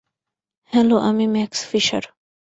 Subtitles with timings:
[0.73, 2.03] Hello, আমি Max fisher.